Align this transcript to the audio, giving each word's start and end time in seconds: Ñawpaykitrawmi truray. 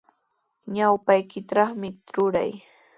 Ñawpaykitrawmi 0.73 1.89
truray. 2.07 2.51